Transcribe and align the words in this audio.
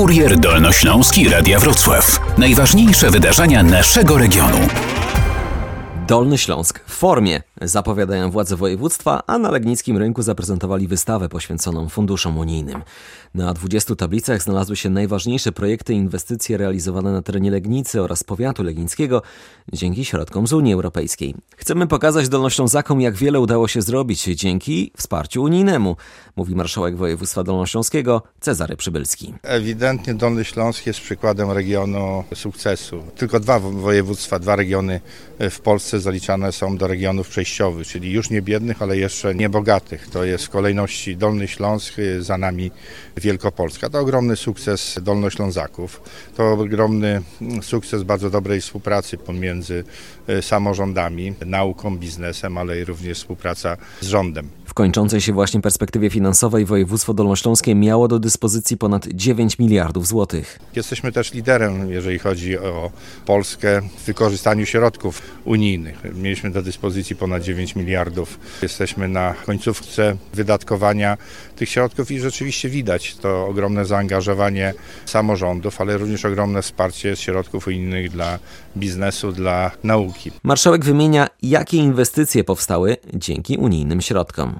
Kurier 0.00 0.38
Dolnośląski 0.38 1.28
Radia 1.28 1.58
Wrocław. 1.58 2.20
Najważniejsze 2.38 3.10
wydarzenia 3.10 3.62
naszego 3.62 4.18
regionu. 4.18 4.58
Dolny 6.10 6.38
Śląsk 6.38 6.80
w 6.86 6.92
formie, 6.92 7.42
zapowiadają 7.62 8.30
władze 8.30 8.56
województwa, 8.56 9.22
a 9.26 9.38
na 9.38 9.50
Legnickim 9.50 9.96
Rynku 9.96 10.22
zaprezentowali 10.22 10.88
wystawę 10.88 11.28
poświęconą 11.28 11.88
funduszom 11.88 12.38
unijnym. 12.38 12.82
Na 13.34 13.54
20 13.54 13.94
tablicach 13.94 14.42
znalazły 14.42 14.76
się 14.76 14.90
najważniejsze 14.90 15.52
projekty 15.52 15.94
i 15.94 15.96
inwestycje 15.96 16.56
realizowane 16.56 17.12
na 17.12 17.22
terenie 17.22 17.50
Legnicy 17.50 18.02
oraz 18.02 18.24
powiatu 18.24 18.62
legnickiego 18.62 19.22
dzięki 19.72 20.04
środkom 20.04 20.46
z 20.46 20.52
Unii 20.52 20.74
Europejskiej. 20.74 21.34
Chcemy 21.56 21.86
pokazać 21.86 22.28
Dolnoślązakom, 22.28 23.00
jak 23.00 23.14
wiele 23.14 23.40
udało 23.40 23.68
się 23.68 23.82
zrobić 23.82 24.24
dzięki 24.24 24.92
wsparciu 24.96 25.42
unijnemu, 25.42 25.96
mówi 26.36 26.54
marszałek 26.54 26.96
województwa 26.96 27.44
dolnośląskiego 27.44 28.22
Cezary 28.40 28.76
Przybylski. 28.76 29.34
Ewidentnie 29.42 30.14
Dolny 30.14 30.44
Śląsk 30.44 30.86
jest 30.86 31.00
przykładem 31.00 31.50
regionu 31.50 32.24
sukcesu. 32.34 33.02
Tylko 33.16 33.40
dwa 33.40 33.58
województwa, 33.58 34.38
dwa 34.38 34.56
regiony 34.56 35.00
w 35.50 35.60
Polsce 35.60 35.99
zaliczane 36.00 36.52
są 36.52 36.76
do 36.76 36.86
regionów 36.86 37.28
przejściowych, 37.28 37.86
czyli 37.86 38.12
już 38.12 38.30
nie 38.30 38.42
biednych, 38.42 38.82
ale 38.82 38.96
jeszcze 38.96 39.34
niebogatych. 39.34 40.08
To 40.08 40.24
jest 40.24 40.46
w 40.46 40.50
kolejności 40.50 41.16
Dolny 41.16 41.48
Śląsk, 41.48 41.94
za 42.20 42.38
nami 42.38 42.70
Wielkopolska. 43.16 43.90
To 43.90 43.98
ogromny 43.98 44.36
sukces 44.36 44.98
Dolnoślązaków. 45.02 46.02
To 46.36 46.52
ogromny 46.52 47.22
sukces 47.62 48.02
bardzo 48.02 48.30
dobrej 48.30 48.60
współpracy 48.60 49.18
pomiędzy 49.18 49.84
e, 50.26 50.42
samorządami, 50.42 51.34
nauką, 51.46 51.98
biznesem, 51.98 52.58
ale 52.58 52.84
również 52.84 53.18
współpraca 53.18 53.76
z 54.00 54.06
rządem. 54.06 54.59
W 54.70 54.74
kończącej 54.74 55.20
się 55.20 55.32
właśnie 55.32 55.60
perspektywie 55.60 56.10
finansowej 56.10 56.64
województwo 56.64 57.14
dolnośląskie 57.14 57.74
miało 57.74 58.08
do 58.08 58.18
dyspozycji 58.18 58.76
ponad 58.76 59.06
9 59.08 59.58
miliardów 59.58 60.06
złotych. 60.06 60.58
Jesteśmy 60.76 61.12
też 61.12 61.32
liderem, 61.32 61.90
jeżeli 61.90 62.18
chodzi 62.18 62.58
o 62.58 62.90
Polskę 63.26 63.80
w 63.98 64.04
wykorzystaniu 64.04 64.66
środków 64.66 65.22
unijnych. 65.44 66.02
Mieliśmy 66.14 66.50
do 66.50 66.62
dyspozycji 66.62 67.16
ponad 67.16 67.42
9 67.42 67.76
miliardów. 67.76 68.38
Jesteśmy 68.62 69.08
na 69.08 69.34
końcówce 69.46 70.16
wydatkowania 70.34 71.16
tych 71.56 71.68
środków 71.68 72.10
i 72.10 72.20
rzeczywiście 72.20 72.68
widać 72.68 73.16
to 73.16 73.46
ogromne 73.46 73.84
zaangażowanie 73.84 74.74
samorządów, 75.06 75.80
ale 75.80 75.98
również 75.98 76.24
ogromne 76.24 76.62
wsparcie 76.62 77.16
z 77.16 77.20
środków 77.20 77.66
unijnych 77.66 78.10
dla 78.10 78.38
biznesu, 78.76 79.32
dla 79.32 79.70
nauki. 79.84 80.30
Marszałek 80.42 80.84
wymienia, 80.84 81.28
jakie 81.42 81.76
inwestycje 81.76 82.44
powstały 82.44 82.96
dzięki 83.14 83.56
unijnym 83.56 84.00
środkom. 84.00 84.59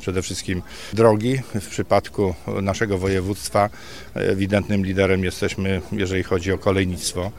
Przede 0.00 0.22
wszystkim 0.22 0.62
drogi. 0.92 1.38
W 1.60 1.68
przypadku 1.68 2.34
naszego 2.62 2.98
województwa 2.98 3.70
ewidentnym 4.14 4.86
liderem 4.86 5.24
jesteśmy, 5.24 5.80
jeżeli 5.92 6.22
chodzi 6.22 6.52
o 6.52 6.58
kolejnictwo, 6.58 7.30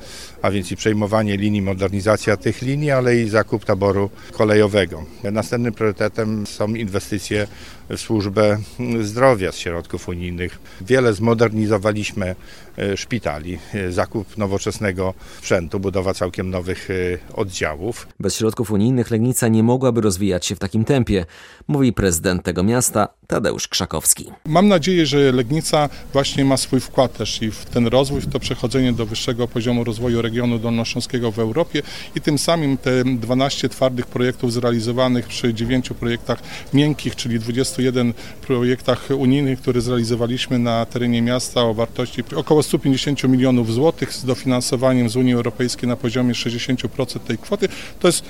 a 0.41 0.51
więc 0.51 0.71
i 0.71 0.75
przejmowanie 0.75 1.37
linii, 1.37 1.61
modernizacja 1.61 2.37
tych 2.37 2.61
linii, 2.61 2.91
ale 2.91 3.17
i 3.17 3.29
zakup 3.29 3.65
taboru 3.65 4.09
kolejowego. 4.31 5.05
Następnym 5.23 5.73
priorytetem 5.73 6.47
są 6.47 6.67
inwestycje 6.67 7.47
w 7.89 7.97
służbę 7.97 8.57
zdrowia 9.01 9.51
z 9.51 9.57
środków 9.57 10.09
unijnych. 10.09 10.59
Wiele 10.81 11.13
zmodernizowaliśmy 11.13 12.35
e, 12.77 12.97
szpitali, 12.97 13.59
zakup 13.89 14.37
nowoczesnego 14.37 15.13
sprzętu, 15.37 15.79
budowa 15.79 16.13
całkiem 16.13 16.49
nowych 16.49 16.89
e, 16.89 16.93
oddziałów. 17.33 18.07
Bez 18.19 18.35
środków 18.35 18.71
unijnych 18.71 19.11
Legnica 19.11 19.47
nie 19.47 19.63
mogłaby 19.63 20.01
rozwijać 20.01 20.45
się 20.45 20.55
w 20.55 20.59
takim 20.59 20.85
tempie, 20.85 21.25
mówi 21.67 21.93
prezydent 21.93 22.43
tego 22.52 22.63
miasta 22.63 23.07
Tadeusz 23.27 23.67
Krzakowski. 23.67 24.25
Mam 24.45 24.67
nadzieję, 24.67 25.05
że 25.05 25.31
Legnica 25.31 25.89
właśnie 26.13 26.45
ma 26.45 26.57
swój 26.57 26.80
wkład 26.80 27.17
też 27.17 27.41
i 27.41 27.52
w 27.52 27.66
ten 27.66 27.88
rozwój, 27.88 28.21
w 28.21 28.30
to 28.30 28.39
przechodzenie 28.39 28.94
do 28.94 29.05
wyższego 29.05 29.47
poziomu 29.47 29.83
rozwoju 29.83 30.21
regionu 30.21 30.59
dolnośląskiego 30.59 31.31
w 31.31 31.39
Europie 31.39 31.81
i 32.16 32.22
tym 32.22 32.38
samym 32.38 32.77
te 32.77 33.03
12 33.03 33.69
twardych 33.69 34.07
projektów 34.07 34.53
zrealizowanych 34.53 35.28
przy 35.28 35.53
9 35.53 35.89
projektach 36.00 36.39
miękkich, 36.73 37.16
czyli 37.16 37.39
21 37.39 38.13
projektach 38.41 39.09
unijnych, 39.18 39.62
które 39.62 39.81
zrealizowaliśmy 39.81 40.59
na 40.59 40.85
terenie 40.85 41.22
miasta 41.22 41.62
o 41.62 41.73
wartości 41.73 42.23
około 42.35 42.63
150 42.63 43.23
milionów 43.23 43.73
złotych 43.73 44.13
z 44.13 44.25
dofinansowaniem 44.25 45.09
z 45.09 45.16
Unii 45.16 45.33
Europejskiej 45.33 45.89
na 45.89 45.95
poziomie 45.95 46.33
60% 46.33 47.19
tej 47.19 47.38
kwoty. 47.38 47.69
To 48.00 48.07
jest 48.07 48.25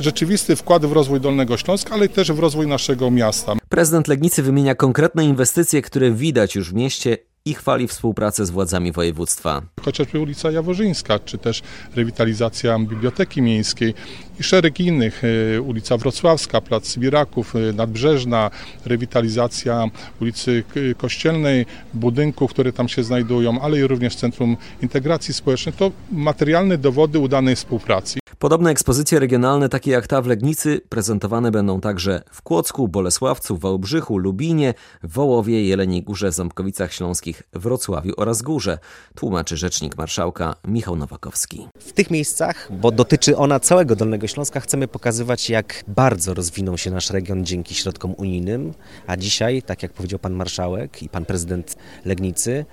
rzeczywisty 0.00 0.56
wkład 0.56 0.86
w 0.86 0.92
rozwój 0.92 1.20
Dolnego 1.20 1.56
Śląska, 1.56 1.94
ale 1.94 2.08
też 2.08 2.32
w 2.32 2.38
rozwój 2.38 2.66
naszego 2.66 3.10
miasta. 3.10 3.52
Prezydent 3.68 4.08
Legnicy 4.08 4.42
wymienia 4.42 4.74
konkretne 4.74 5.24
inwestycje, 5.24 5.82
które 5.82 6.10
widać 6.10 6.54
już 6.54 6.70
w 6.70 6.74
mieście 6.74 7.18
i 7.46 7.54
chwali 7.54 7.88
współpracę 7.88 8.46
z 8.46 8.50
władzami 8.50 8.92
województwa. 8.92 9.62
Chociażby 9.82 10.20
ulica 10.20 10.50
Jaworzyńska, 10.50 11.18
czy 11.18 11.38
też 11.38 11.62
rewitalizacja 11.96 12.78
Biblioteki 12.78 13.42
Miejskiej 13.42 13.94
i 14.40 14.42
szereg 14.42 14.80
innych, 14.80 15.22
e, 15.56 15.60
ulica 15.60 15.96
Wrocławska, 15.96 16.60
Plac 16.60 16.98
Wiraków, 16.98 17.56
e, 17.56 17.72
Nadbrzeżna, 17.72 18.50
rewitalizacja 18.84 19.84
ulicy 20.20 20.64
Kościelnej, 20.96 21.66
budynków, 21.94 22.50
które 22.50 22.72
tam 22.72 22.88
się 22.88 23.04
znajdują, 23.04 23.60
ale 23.60 23.78
i 23.78 23.82
również 23.86 24.16
Centrum 24.16 24.56
Integracji 24.82 25.34
Społecznej. 25.34 25.74
To 25.78 25.90
materialne 26.12 26.78
dowody 26.78 27.18
udanej 27.18 27.56
współpracy. 27.56 28.18
Podobne 28.38 28.70
ekspozycje 28.70 29.20
regionalne, 29.20 29.68
takie 29.68 29.90
jak 29.90 30.06
ta 30.06 30.22
w 30.22 30.26
Legnicy, 30.26 30.80
prezentowane 30.88 31.50
będą 31.50 31.80
także 31.80 32.22
w 32.30 32.42
Kłodzku, 32.42 32.88
Bolesławcu, 32.88 33.56
Wałbrzychu, 33.56 34.18
Lubinie, 34.18 34.74
Wołowie, 35.02 35.64
Jeleniej 35.64 36.02
Górze, 36.02 36.32
Ząbkowicach 36.32 36.92
Śląskich, 36.92 37.42
Wrocławiu 37.52 38.12
oraz 38.16 38.42
Górze, 38.42 38.78
tłumaczy 39.14 39.56
rzecznik 39.56 39.96
marszałka 39.96 40.54
Michał 40.68 40.96
Nowakowski. 40.96 41.68
W 41.78 41.92
tych 41.92 42.10
miejscach, 42.10 42.68
bo 42.72 42.90
dotyczy 42.90 43.36
ona 43.36 43.60
całego 43.60 43.96
Dolnego 43.96 44.26
Śląska, 44.26 44.60
chcemy 44.60 44.88
pokazywać, 44.88 45.50
jak 45.50 45.84
bardzo 45.88 46.34
rozwinął 46.34 46.78
się 46.78 46.90
nasz 46.90 47.10
region 47.10 47.46
dzięki 47.46 47.74
środkom 47.74 48.14
unijnym, 48.16 48.74
a 49.06 49.16
dzisiaj, 49.16 49.62
tak 49.62 49.82
jak 49.82 49.92
powiedział 49.92 50.18
pan 50.18 50.32
marszałek 50.32 51.02
i 51.02 51.08
pan 51.08 51.24
prezydent 51.24 51.76
Legnicy, 52.04 52.64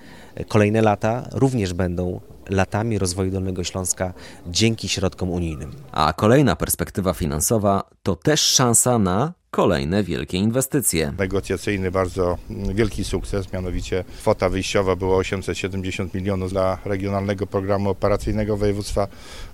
kolejne 0.48 0.82
lata 0.82 1.28
również 1.32 1.74
będą 1.74 2.20
latami 2.48 2.98
rozwoju 2.98 3.30
Dolnego 3.30 3.64
Śląska 3.64 4.12
dzięki 4.46 4.88
środkom 4.88 5.30
unijnym. 5.30 5.72
A 5.92 6.12
kolejna 6.12 6.56
perspektywa 6.56 7.14
finansowa 7.14 7.84
to 8.02 8.16
też 8.16 8.40
szansa 8.40 8.98
na 8.98 9.32
kolejne 9.54 10.02
wielkie 10.02 10.38
inwestycje. 10.38 11.12
Negocjacyjny 11.18 11.90
bardzo 11.90 12.38
wielki 12.50 13.04
sukces, 13.04 13.52
mianowicie 13.52 14.04
kwota 14.18 14.48
wyjściowa 14.48 14.96
była 14.96 15.16
870 15.16 16.14
milionów 16.14 16.50
dla 16.50 16.78
Regionalnego 16.84 17.46
Programu 17.46 17.90
Operacyjnego 17.90 18.56
Województwa 18.56 19.08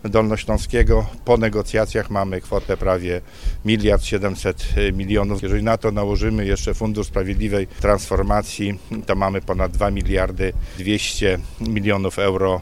Dolnośląskiego. 0.04 1.06
Po 1.24 1.36
negocjacjach 1.36 2.10
mamy 2.10 2.40
kwotę 2.40 2.76
prawie 2.76 3.20
miliard 3.64 4.04
700 4.04 4.64
milionów. 4.92 5.42
Jeżeli 5.42 5.62
na 5.62 5.76
to 5.76 5.90
nałożymy 5.90 6.46
jeszcze 6.46 6.74
Fundusz 6.74 7.06
Sprawiedliwej 7.06 7.66
Transformacji, 7.66 8.78
to 9.06 9.14
mamy 9.14 9.40
ponad 9.40 9.72
2 9.72 9.90
miliardy 9.90 10.52
200 10.78 11.38
milionów 11.60 12.18
euro 12.18 12.60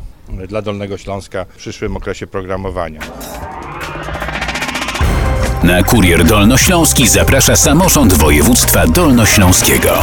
dla 0.48 0.62
Dolnego 0.62 0.98
Śląska 0.98 1.44
w 1.44 1.56
przyszłym 1.56 1.96
okresie 1.96 2.26
programowania. 2.26 3.00
Na 5.62 5.82
Kurier 5.82 6.24
Dolnośląski 6.24 7.08
zaprasza 7.08 7.56
samorząd 7.56 8.14
województwa 8.14 8.86
dolnośląskiego. 8.86 10.02